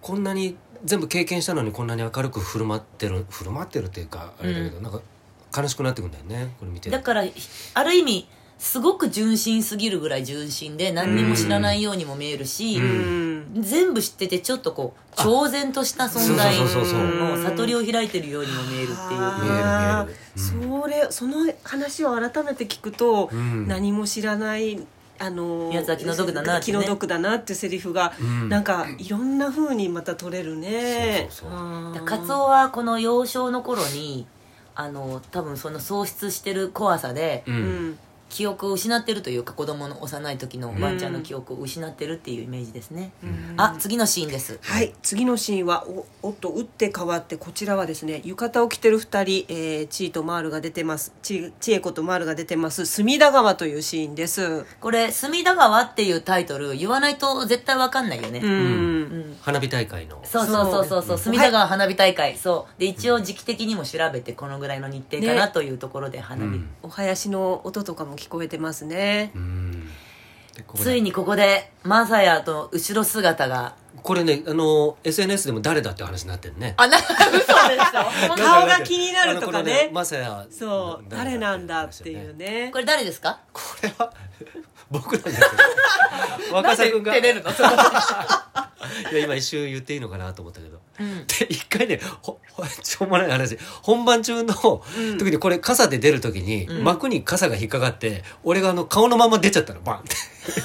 [0.00, 5.00] こんなに全部経験したのにこんなに明るく振る舞ってる振る舞ってるっていうかあれだけど、なんか
[5.56, 6.90] 悲しくなってくんだよねこれ見て。
[6.90, 7.24] だから
[7.74, 13.46] ある意味すごく純真すぎるぐらい純真で何にも知らないようにも見えるし、うん。
[13.58, 18.96] 全部知っててちょっとこう超然とした存在の悟りを開いてるようにも見えるっていう。
[18.98, 20.18] あー見える
[20.76, 21.00] 見える。
[21.00, 23.66] それその話を改めて聞くと、うん。
[23.66, 24.78] 何も知らない
[25.22, 26.78] あのやつは気の毒だなってね。
[26.78, 28.48] 気の毒だなっていうセリフが、うん。
[28.48, 31.28] なんかいろんな風にまた取れるね。
[31.30, 31.58] そうそうそう。
[31.58, 34.26] あーだカツオはこの幼少の頃に
[34.74, 37.58] あの多分その喪失してる怖さでううん
[37.90, 37.98] ん
[38.30, 43.12] 記憶を失ってるというか子供の幼い時のワンちゃんの記憶を失ってるっていうイメージですね、
[43.56, 44.58] あ次のシーンです。
[44.62, 44.94] はい。
[45.02, 51.12] 次のシーンはおおっと打って変わってこちらはですね浴衣を着てる2人、えー、チーとマールが出てます。
[51.22, 52.86] ち千恵子とマールが出てます。
[52.86, 54.64] 隅田川というシーンです。
[54.80, 59.36] これ「隅田川」っていうタイトル言わないと絶対わかんないよね、うん、うん。
[59.40, 60.20] 花火大会の。
[60.24, 61.18] そうそうそうそうそう。
[61.18, 62.80] 隅田川花火大会、そう。
[62.80, 65.52] で一応時期的にも調べてこのぐらいの日程かなね。
[65.52, 66.70] というところで花火、うん。
[66.82, 69.32] お囃子の音とかも聞こえてますね。
[70.76, 73.74] ついにここでマサヤと後ろ姿が。
[74.02, 76.74] これねあの SNS でも誰だって話になってるね。
[76.76, 78.34] あな嘘でしょ？
[78.34, 79.72] 顔が気になるとかね。
[79.72, 82.70] あのこのマサヤそう誰なんだっていうね。
[82.72, 83.40] これ誰ですか？
[83.52, 84.12] これは
[84.90, 85.46] 僕なんですよ。
[86.52, 87.12] 若狭君が。
[87.12, 87.50] 照れるの？
[89.12, 91.26] いや今一瞬言っていいのかなと思ったけど、ん。
[91.26, 93.58] で一回ねほほ しょうもない話。
[93.82, 94.54] 本番中の
[95.18, 99.80] 時にこれ傘で出る時に、幕に傘が引っかかって俺があの顔のまま出ちゃったの。
[99.80, 100.16] バンって。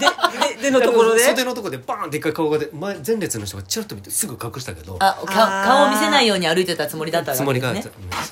[0.00, 1.24] でででのところで。
[1.24, 4.96] 袖のところでバーンって一回顔がで前前列の人がチラッと見てすぐ隠したけど。
[5.00, 7.80] あ顔を見せないように歩いてたつもりだったわけつもりが、そ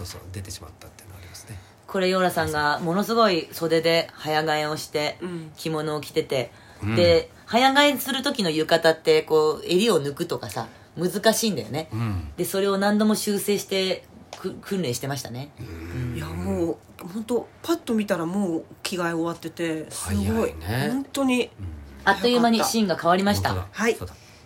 [0.04, 1.58] うそう出てしまったっていうのがありますね。
[1.86, 5.52] これヨーラさんがものすごい袖で早替えをしてうん。
[5.56, 6.50] 着物を着てて、
[6.82, 6.96] うん。
[6.96, 12.28] で早替えする時の浴衣ってこう襟を抜くとかさ難しいんだよね、うん。
[12.36, 14.04] でそれを何度も修正して
[14.36, 15.50] く訓練してましたね、
[16.14, 16.76] いやもう
[17.12, 20.24] 本当パッと見たらもう着替え終わっててすごい。
[20.24, 21.50] 早いね本当に
[22.04, 23.66] あっという間にシーンが変わりました。
[23.70, 23.96] はい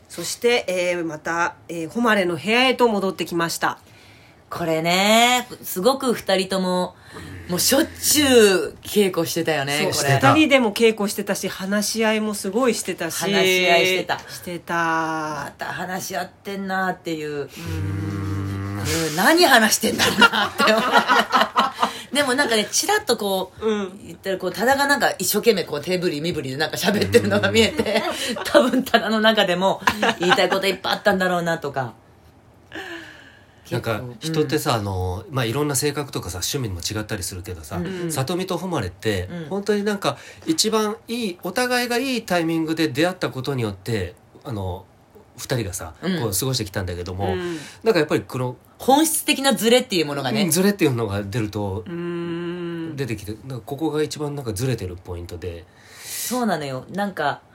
[0.08, 3.78] そして、えーまた、えー、誉れの部屋へと戻ってきました
[4.52, 6.94] これねすごく二人とも
[7.48, 9.92] もうしょっちゅう稽古してたよねこれ。
[9.94, 13.18] してた2人でも稽古してたし話し合いもすごいしてたし。
[13.18, 14.18] 話し合いしてた。
[14.18, 14.74] してた。
[14.74, 17.42] また話し合ってんなっていう。
[17.42, 19.16] うん。
[19.16, 22.14] 何話してんだろうなって思う。
[22.14, 24.00] でもなんかねチラッとこう、うん。
[24.06, 28.02] 言ったらこう多田がなんか一生懸命こう手振り身振りでなんか喋ってるのが見えて
[28.44, 29.80] 多分多田の中でも
[30.20, 31.94] 言いたいこといっぱいあったんだろうなとか
[33.72, 39.44] なんか人ってさ、あのまあ、いろんな性格とかさ趣味も違ったりするけどさ、ん里見と誉れって、うん。
[39.46, 44.84] 本当になんか一番いいお互いがいいタイミングで出会ったことによってあの
[45.38, 46.20] 二人がさ、うん。
[46.20, 47.56] こう過ごしてきたんだけども、うん。
[47.82, 55.64] なんかやっぱりこの、本質的なズレっていうものがね、ズレっていうのが出ると出てきてここが一番なんかずれてるポイントで、
[56.04, 56.84] そうなのよ。
[56.90, 57.51] なんかうん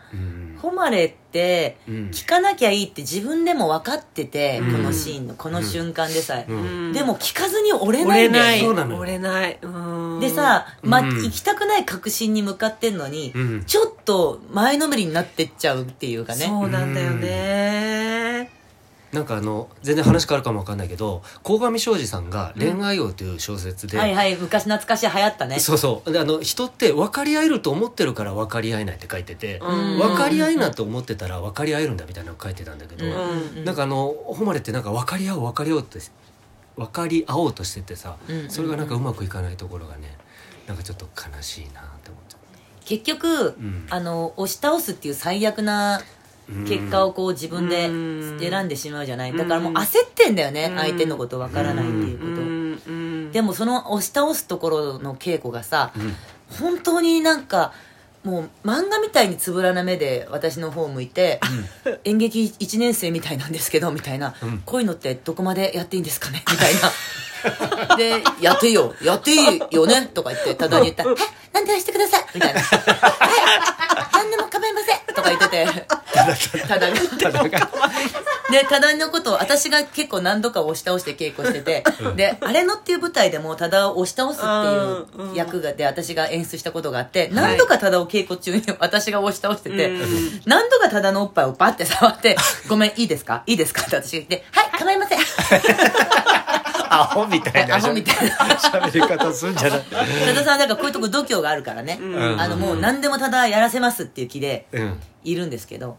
[0.61, 1.95] 誉れってうん。
[2.11, 4.71] 聞かなきゃいいって自分でも分かってて、うん。
[4.71, 6.53] このシーンのこの瞬間でさえ、う
[6.89, 6.93] ん。
[6.93, 8.29] でも聞かずに折れ折ない。
[8.29, 8.59] んだよねれない。
[8.61, 8.99] そうなのよ。
[9.01, 9.59] 折れない
[10.21, 11.23] でさ、まうん。
[11.23, 13.63] 行きたくない確信に向かってんのに、うん。
[13.65, 16.45] ちょっと前のめりになってっちゃうっていうかね。
[16.45, 18.06] そうなんだよね
[19.11, 25.59] なんかあの全然話変わるかもわかんないけど鴻上庄司さんが「恋愛王」という小説で、はいはい昔懐かしい流行ったね。
[25.59, 25.77] そう。
[25.77, 29.97] そうであの人って分かり合えると思ってるから分かり合えないって書いてて、うん。
[29.97, 35.99] 分かり合えないと思ってたら分かり合えるんだみたいなの書いてたんだけど、うんうんなんかあの誉れってなんか分かり合おう分かり合おうって
[36.75, 40.17] 分かり合おうとしててさ、うんそれがなんかうまくいかないところがね
[40.67, 42.37] なんかちょっと悲しいなって思っちゃ
[42.85, 43.87] 結局、ん。
[43.89, 46.01] あの押し倒すっていう最悪な
[46.67, 48.39] 結果をこう自分でうん。
[48.39, 49.35] 選んでしまうじゃない。
[49.35, 52.81] だからもう焦ってんだよね、相手のことわからないっていうこと、うん。
[52.87, 53.31] うん。
[53.31, 56.15] でもその押し倒すところの稽古がさ、ん。
[56.59, 57.73] 本当になんか
[58.23, 61.39] もう漫画みたいにつぶらな目で私の方を向いて、
[62.03, 64.61] 演劇1年生みたいなんですけどみたいな、ん。
[64.65, 66.43] こういうのってどこまでやっていいんですかね？
[66.49, 66.81] みたいな
[67.97, 68.93] で「やっていいよ。
[69.01, 71.03] やっていいよね」とか言ってただに言った。
[71.03, 71.19] ら「はい
[71.53, 72.79] 何でもしてください」みたいな「はい
[74.13, 75.87] 何でも構いません」とか言ってて。
[76.67, 77.69] ただがただが。
[78.49, 81.83] で多田のことを私が結構何度か押し倒して稽古してて、
[82.15, 90.41] であれのっていう舞台でも多田を押し倒すっていう役がで私が演出したことがあって何度か多田を稽古中に 私が押し倒してて、うん。
[90.45, 92.37] 何度か多田のおっぱいをバッて触って
[92.69, 93.43] 「ごめんいいですか？
[93.47, 94.67] いいですか?」って私が言って「はい。
[94.79, 95.19] 構いません」
[97.01, 98.35] アホみたいなアホみたいな。
[98.35, 99.83] 喋り方すんじゃない。
[99.89, 102.39] 多田さんなんかこういうとこ度胸があるからね、ん。
[102.39, 104.99] あのもう何でも多田やらせますっていう気でうん。
[105.23, 105.97] いるんですけど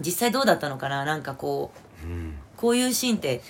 [0.00, 1.04] 実際どうだったのかな？
[1.04, 1.72] なんかこ
[2.04, 2.34] ううん。
[2.56, 3.42] こういうシーンって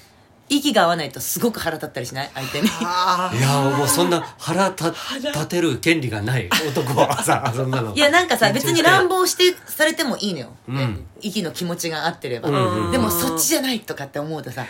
[0.49, 2.31] 息が合わないとすごく腹立ったりしない？
[2.35, 2.68] 相手に。
[2.83, 7.95] あいやーもうそんな腹立立てる権利がない男はさそんなの。
[7.95, 11.07] いやなんかさ別に乱暴してされてもいいのよ、うん。
[11.21, 14.66] 息の気持ちが合ってれば、うんでもそっちじゃないとかって思うとさう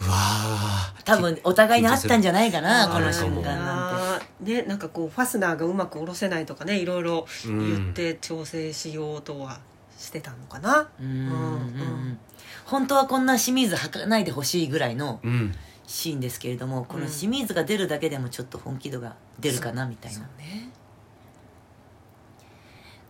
[0.00, 1.04] わー。
[1.04, 4.62] 多分お互いにあったんじゃないかなこの瞬間なんて。
[4.64, 9.58] なんかこうファスナーがうまく下ろせないとかねいろいろ言って調整しようとは
[9.98, 10.88] してたのかな。
[11.00, 12.18] うんうん
[12.64, 15.54] 本当はこんな清水履かないでほしいぐらいのうん。
[15.86, 20.20] シーンですけれどもこの清水が出るだけでもちょっと本気度が出るかなみたいな。
[20.38, 20.68] ね。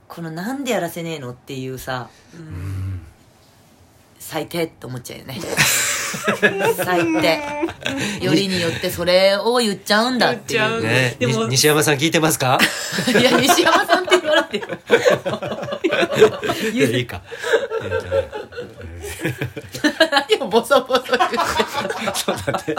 [0.07, 3.01] このなんでやらせねえのっていうさうん。
[4.19, 5.39] 最低って思っちゃうよね
[6.77, 7.41] 最低
[8.25, 10.79] よりによってそれを言っちゃうんだっていう。
[10.81, 10.83] う。
[10.83, 11.17] ね。
[11.19, 12.59] でもに西山さん聞いてますか？
[13.09, 14.79] いや西山さんって言われてる
[16.73, 17.23] いやいいか。
[20.11, 21.37] 何をボソボソ言って
[22.15, 22.77] そうだって。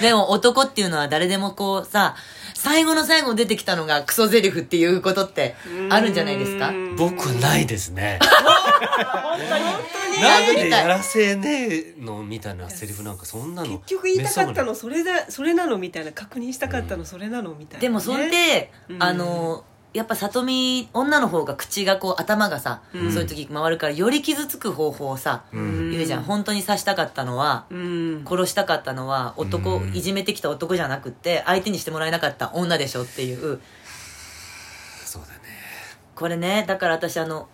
[0.00, 2.14] でも男っていうのは誰でもこうさ
[2.62, 5.56] 最後の最後出てきたのがクソゼリフっていうことって
[5.90, 6.72] あるんじゃないですか？
[6.96, 8.20] 僕はないですね。
[10.16, 10.22] に？
[10.22, 13.78] なんでやらせねえのみたいなセリフなんかそんなの。
[13.80, 16.12] 結局言いたかっためのそれだそれなのみたいな。
[16.12, 19.02] 確認したかったのそれなのみたいなね、でもそれで、うん。
[19.02, 23.12] あのやっぱ里見女の方が口がこう頭がさ、うん。
[23.12, 25.90] そういう時回るからより傷つく方法をさ、うん。
[25.90, 26.22] 言うじゃん。
[26.22, 28.24] 本当に刺したかったのは、うん。
[28.26, 29.94] 殺したかったのは男、うん。
[29.94, 33.60] いじめてきた男じゃなくって相手にしてもらえなかった女でしょっていう。
[35.04, 35.42] そうだね。
[36.14, 37.48] これねだから私あの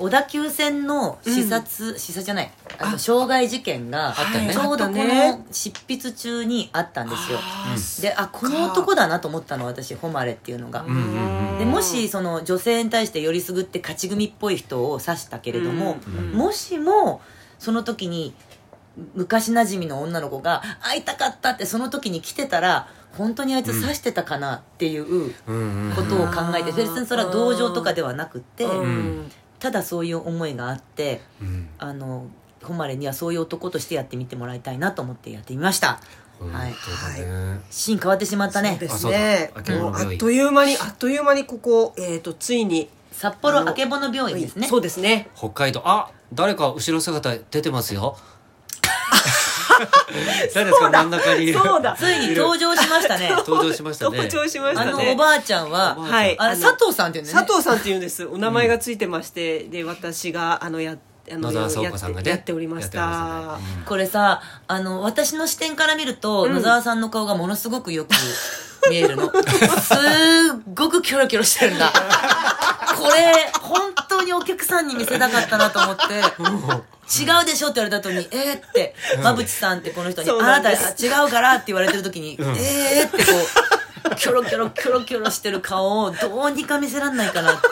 [0.00, 2.50] 小田急線の視察、視察じゃない。
[2.78, 7.38] あの傷害事件があったねちょうどこの執筆中にあったんですよ。
[7.38, 8.02] あー。
[8.02, 17.20] であこの男だなと思ったの私誉れっていうのが、うんうんうんでもしその女性に対してよりすぐって勝ち組っぽい人を指したけれども、うんもしも
[17.58, 18.34] その時に
[19.14, 29.30] 昔なじみの女の子が会いたかったってその時に来てたら本当にあいつ指してたかなっていううんうんことを考えてうん別にそれは同情とかではなくってうん
[29.60, 31.68] ただそういう思いがあってうん。
[31.78, 32.26] あの
[32.62, 36.00] 誉れにはそういう男としてやってみてもらいたいなと思ってやってみました。
[36.38, 36.72] 本はい。
[37.70, 38.70] シーン変わってしまったね。
[38.70, 44.66] そうですねあっという間にあっという間にここえっとついに札幌あけぼの病院ですね。
[44.66, 45.28] そうですね。
[45.36, 45.82] 北海道。
[45.84, 48.16] あ誰か後ろ姿出てますよ
[50.54, 51.58] 誰ですか真ん中にいる。
[51.58, 51.96] そうだ。
[51.98, 53.30] ついに登場しましたね。
[53.46, 54.16] 登場しましたね。
[54.16, 54.92] 登場しましあたね。
[55.06, 56.14] のおばあちゃんはおばあちゃん。
[56.14, 56.36] はい。
[56.60, 57.46] 佐藤さんっていうんだよね。
[57.46, 58.26] 佐藤さんっていうんです。
[58.26, 60.96] お名前がついてまして、で私があのや
[61.32, 63.84] あの野沢さんがねやっておりましやっておりまたしたね。
[63.86, 66.54] これさあの私の視点から見ると、うん。
[66.54, 68.10] 野沢さんの顔がものすごくよく
[68.90, 69.26] 見えるの。
[69.32, 69.96] すっ
[70.74, 71.92] ごくキョロキョロしてるんだ。
[72.96, 76.02] これ本当にお客さんに見せたかったなと思って
[77.10, 80.74] 違うでしょって言われた後に「えー」って馬淵さんってこの人に「そうあなんた違
[81.26, 82.56] うから」って言われてる時に「うん。
[82.56, 83.32] えー」ってこ
[84.12, 87.68] うキョロキョロキョロキョロしてる顔をどうにか見せらんないかなって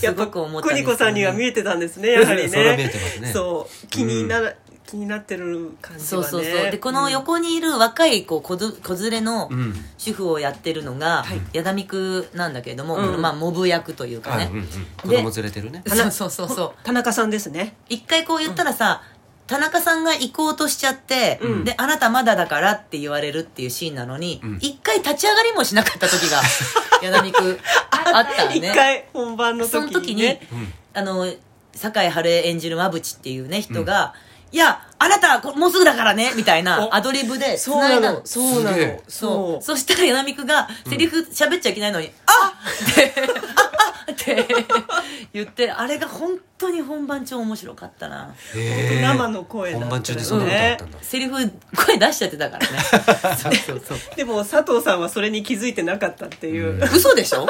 [0.06, 3.30] すごく思ったんです邦子さんには見えてたんですねやはりね。
[3.32, 3.86] そう。
[3.88, 4.56] 気になる、
[4.92, 6.28] 気になってる感じはね。
[6.28, 6.70] そうそうそう。
[6.70, 9.74] でこの横にいる若いこう子ず子連れのうん。
[9.96, 11.40] 主婦をやってるのが、はい。
[11.54, 13.22] 矢田美久なんだけれども、うん。
[13.22, 14.66] まあモブ役というかね、あうんうん。
[14.98, 15.82] 子供連れてるね。
[15.86, 16.84] そうそうそうそう。
[16.84, 17.74] 田中さんですね。
[17.88, 19.02] 一回こう言ったらさ、
[19.46, 21.64] 田中さんが行こうとしちゃって、うん。
[21.64, 24.58] であなたまだだからって言われるっていうシーンなのにうん。
[24.60, 26.42] 一、回立ち上がりもしなかった時が
[27.02, 27.58] 矢田美久
[27.90, 30.72] あったの一ね回本番のその時に、時にねうん。
[30.92, 31.32] あの
[31.74, 34.14] 酒井春江演じる馬淵っていうね人が、
[34.52, 38.12] いやあなたこもうすぐだからね みたいなおアドリブでそうなの。
[38.12, 39.00] のそうなの。
[39.08, 39.64] そう。
[39.64, 42.52] そしたら柳美久がセリフ喋っちゃいけないのに「あ
[42.90, 42.94] っ!」っ！
[42.94, 43.14] て
[44.06, 44.46] 「あっ!」って
[45.32, 48.34] 言ってあれが本当に本番超面白かったな。
[48.54, 50.98] 生の声だ本番中でそんなことあったんだ。
[51.00, 51.34] セリフ
[51.74, 52.78] 声出しちゃってたからね。
[53.42, 53.98] そうそうそう。
[54.16, 56.82] でも佐藤さんはそれに気づいてなかったっていう、うん。
[56.94, 57.46] 嘘でしょ？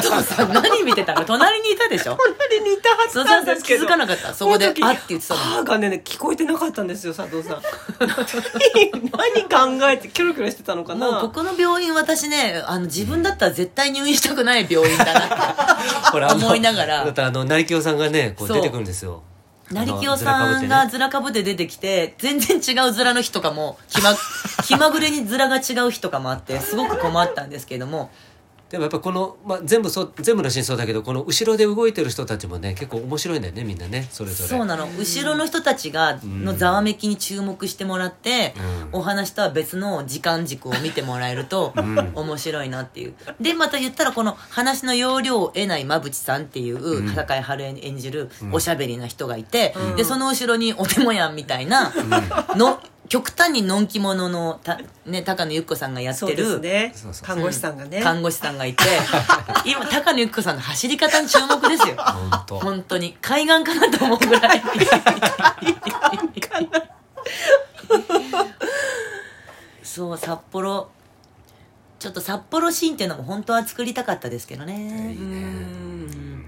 [0.00, 1.24] 佐藤さん何見てたの？
[1.24, 2.16] 隣にいたでしょ？
[2.16, 4.34] 隣にいたはず佐なん藤さん気ですけどづかなかった？
[4.34, 7.62] そこで「その時あ」って言ってたの母がね聞こえてなかったんですよ佐藤さん。
[8.00, 11.10] 何何考えてキョロキョロしてたのかな？
[11.12, 15.34] もうここの病院私ねあの自分だったら絶対入院したくない病院だなって
[16.12, 17.04] ほらあの思いながら。
[17.04, 18.56] だってあの成清さんがねこうそう。
[18.56, 19.22] 出てくるんですよ。
[19.70, 23.78] 成清さんがあズラかぶって出てきて全然違うズラの日とかも。
[23.88, 24.14] 気ま
[24.64, 28.10] 気まぐれにズラが違う日とかもあってすごく困ったんですけども
[28.70, 34.48] でもやっぱこの、まあ、全部そう全部の真相だけどこの後ろで動いてる人たちもね結構面白いんだよねみんなねそれぞれ。
[34.48, 34.88] そうなの。
[34.98, 38.54] 後ろの人たちがのざわめきに注目してもらって、
[38.92, 38.98] うん。
[39.00, 42.12] お話とは別の時間軸を見てもらえるとん。
[42.14, 43.14] 面白いなっていう。
[43.40, 47.14] でまた言ったらこの話の要領を得ない馬淵さんっていううん。
[47.14, 48.52] 坂井春江演じるん。
[48.52, 49.96] おしゃべりな人がいて、うん。
[49.96, 51.92] でその後ろにお手もやんみたいな
[52.56, 56.94] の極端にのんき者のた、ね、高野由紀子さんがやってるすね。
[57.22, 58.84] 看護師さんがね、看護師さんがいて
[59.64, 61.96] 今高野由紀子さんの走り方に注目ですよ。
[61.96, 62.58] 本当。
[62.58, 63.16] 本当に。
[63.20, 64.62] 海岸かなと思うぐらい。
[69.82, 70.90] そう札幌。
[71.98, 75.16] ちょっと札幌シーンっていうのも本当は作りたかったですけどね。
[75.18, 76.44] うん。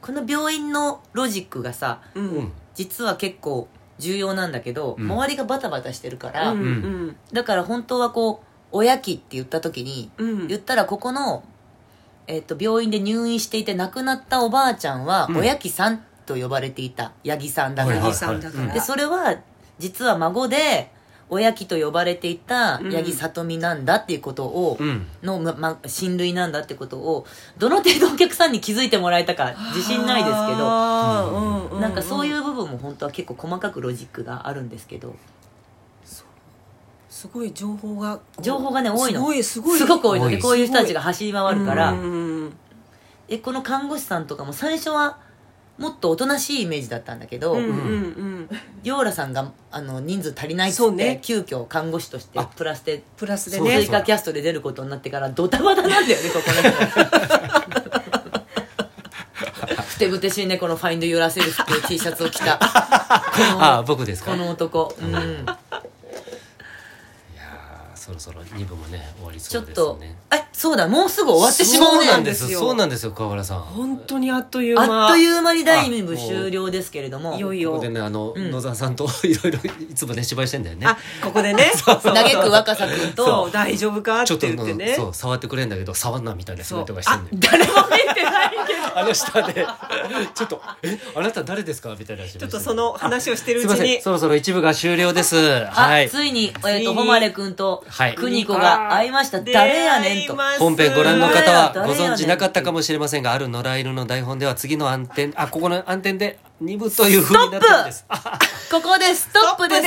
[0.00, 2.52] この病院のロジックがさううんん。
[2.74, 5.10] 実は結構重要なんだけど、うん。
[5.10, 7.16] 周りがバタバタしてるから、うんうん。
[7.32, 10.46] だから本当はこうおやきって言った時に、うん。
[10.48, 11.44] 言ったらここの、
[12.26, 15.36] えっと病院で入院していて亡くなったおばあちゃんは、うん。
[15.38, 18.74] おやきさんと呼ばれていた八木さんだから、はいはいさんだから。
[18.74, 19.36] でそれは
[19.78, 20.90] 実は孫で
[21.28, 22.90] おやきと呼ばれていたうん。
[22.92, 25.06] 八木さとみなんだっていうことを、うん。
[25.22, 27.26] の、まま、親類なんだってことを
[27.58, 35.14] どの程度お客さんに気づいてもらえたか自信ないですけどうんなんかそういうう部分も本当は結構細かくロジックがあるんですけど。
[37.08, 39.20] すごい情報が情報がね多いの。
[39.20, 39.78] すごいすごい。
[39.78, 40.28] すごく多いの。
[40.28, 41.92] でこういう人たちが走り回るから。
[41.92, 42.52] うん。
[43.26, 45.18] でこの看護師さんとかも最初は
[45.78, 48.48] もっとおとなしいイメージだったんだけど、うんうんうん。
[48.82, 53.78] ヨーラさんがあの人数足りないっつって、急遽看護師としてあプラスでプラスでね。
[53.82, 56.70] 追加キャストで出ることになってからドタバタなんだよねここの人
[59.82, 62.64] ふてぶてしいねこの「ファインド・ユーラセルフ」っていう T シャツを着たこ
[63.58, 64.32] あの僕ですか？
[64.32, 64.94] この男。
[65.00, 65.08] うん。
[65.08, 65.14] い。
[65.14, 72.60] やーそろそろ2部もね終わりちそうですょっとねえそうだもうすぐ終わってしまうねそうなんでですすよ。
[72.60, 73.60] そうなんですよ川原さん。
[73.60, 75.04] 本当にあっという間。
[75.04, 77.36] あっという間に第2部終了ですけれども。
[77.36, 78.50] いよいよここでねあの、ん。
[78.50, 79.58] 野沢さんと いろいろ
[79.90, 80.86] いつもね芝居してんだよね。
[80.86, 81.70] あここでね。
[81.76, 83.52] そう嘆く若狭君そとう。
[83.52, 87.66] 大丈夫かってちょっと言ってねそう触ってくれんだけど触んなみたいなそう姿がしてんだよ。
[87.66, 88.86] 誰も見てないけど。
[88.98, 89.66] あの下で。
[90.34, 94.00] ちょっと「えあなた誰ですか?」みたいなちちょっとその話をしてるうちに。
[94.00, 95.36] そろそろ一部が終了です。
[95.66, 96.08] あ、はい。
[96.08, 99.40] ついに、えっ、と、ついに誉君とはい、邦子が会いました。
[99.40, 100.45] 誰やねんと。
[100.58, 108.04] 本編ご覧の方はご存知なかったかもしれませんがある野良犬の台本では次の暗転あここの暗転で2部というふうになってるんです。
[108.08, 108.38] あ
[108.70, 109.82] ここでストップです。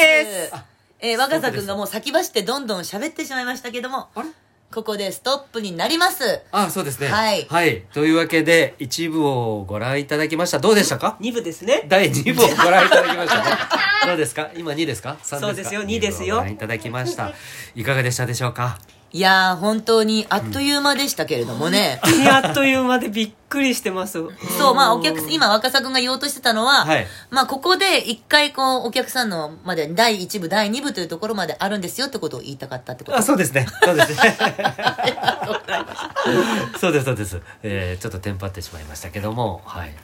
[1.02, 4.28] えー若狭君がもう先走ってどんどん喋ってしまいましたけども、あれ？
[4.72, 6.42] ここでストップになります。
[6.52, 7.08] あそうですね。
[7.08, 7.48] はい。
[7.50, 7.82] はい。
[7.94, 10.60] というわけで一部をご覧いただきました。
[10.60, 11.86] どうでしたか？2部ですね。
[11.88, 13.38] 第2部をご覧いただきました。
[13.44, 13.46] ね
[14.06, 14.50] どうですか？
[14.56, 16.26] 今2ですか？3そうですよか2ですよ。
[16.26, 17.32] 二部をご覧いただきました。
[17.76, 18.78] いかがでしたでしょうか？
[19.12, 22.00] いやー、本当にあっという間でしたけれどもね。
[22.32, 24.20] あっという間でびっくりしてます。
[24.60, 27.08] そう、まあ、お客さん、今、若狭君が言おうとしてたのは、はい。
[27.32, 33.18] まあ、ここで一回、こう、お客さんのまで、第1部、第2部というところまであるんですよってことを言いたかったってこと？
[33.18, 33.66] あそうですね。
[33.84, 34.38] そうですね。
[36.80, 39.62] そうですそうです、えー、ちょっとテンパってしまいましたけども。
[39.66, 39.96] はい。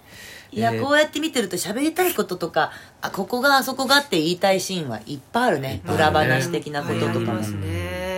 [0.51, 0.84] いや、えー。
[0.84, 5.82] こうやって見てると喋りたいこととか、あ、ここがあそこがって言いたいシーンはいっぱいあるね。
[5.86, 7.18] 裏話的なこととかも。
[7.18, 7.43] ありま。
[7.43, 8.14] すね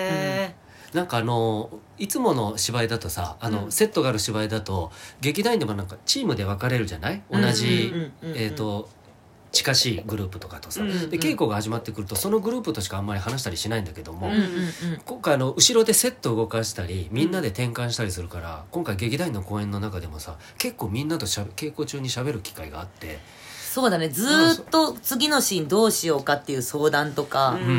[0.93, 7.21] なんかあのいつもの芝居だとさあの、セットがある芝居だと劇団員でもなんかチームで分かれるじゃない？
[7.29, 8.31] 同じ、うんうんうん。
[8.31, 8.89] うんえっ、と
[9.49, 14.43] 近しいグループとかとさ、うんうんで稽古が始まってくるとそのグループとしかあんまり話したりしないんだけども、うんうんうん。
[15.05, 23.19] 今回あの後ろでセット動かしたりみんなで転換したりするから、今回劇団員の公演の中でもさ結構みんなとしゃべ稽古中にしゃべる機会があって、
[23.77, 24.09] そうだね。
[24.09, 27.61] ずーっと次のシーンどうしようかっていう相談とか、うん。
[27.61, 27.73] うんう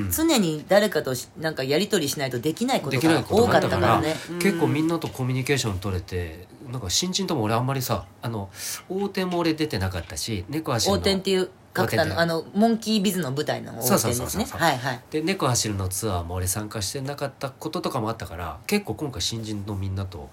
[0.00, 4.16] ん常に誰かとしなんかやり取りしないとできないことが多かったかららね。
[4.40, 8.50] 結構みんなとコミュニケーション取れてなんか新人とも俺あんまりさあの
[8.88, 10.94] 大手も俺出てなかったし猫足の。
[10.94, 14.14] 横転っていう角田横転のあのモンキービズの舞台の横転ですね。
[14.14, 15.00] そうそうそうそうはいはい。
[15.10, 20.30] で猫走るのツアーも俺参加してなかったこととかもあったから結構今回新人のみんなと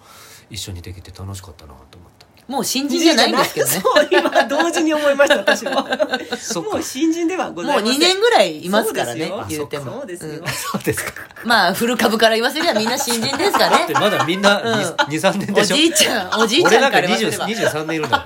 [0.50, 2.11] 一緒にできて楽しかったなと思った
[2.52, 3.74] もう新人じゃないんですけどね。
[3.82, 5.72] そう今同時に思いました私も。
[5.72, 7.96] もう新人ではごもうざいません。
[7.96, 10.00] 2年ぐらいいますからね言うても。
[10.00, 10.34] そうですよ。
[10.34, 10.48] ん。
[10.50, 11.14] そうですか。
[11.46, 13.88] まあ古株から言わせりゃみんな新人ですかね。
[13.94, 14.74] まだみんなうん。
[15.08, 15.76] 23年おでしょ？
[15.78, 18.24] じいちゃんおじいちゃんかから言わせれば20 23年いるんだよ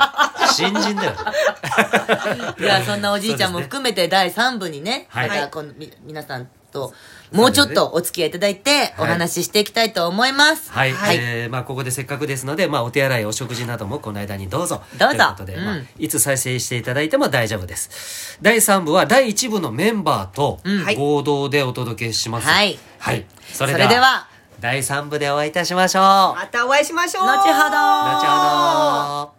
[0.51, 1.13] 新人だよ。
[2.59, 5.29] いやそんなおじいちゃんも含めて第3部にねはい。
[5.29, 6.91] またこのみ皆さんと
[7.35, 10.71] もうちょっとお付き合いいただいてお話ししていきたいと思います。
[10.71, 11.17] はい、はい。
[11.19, 14.81] えーまあ、ここでせっかくですので、まあ、お手洗いお食事などもこの間にどうぞ。
[14.97, 15.17] どうぞ。
[15.17, 15.65] ということで、うん。
[15.65, 18.37] まあ、いつ再生していただいても大丈夫です。
[18.41, 20.59] 第3部は第1部のメンバーと
[20.97, 22.79] 合同でお届けします、はい。
[22.99, 24.27] はい、そそれでは。
[24.59, 26.01] 第3部でお会いいたしましょう。
[26.01, 27.23] またお会いしましょう。
[27.25, 27.77] 後ほど。
[28.17, 29.34] 後ほど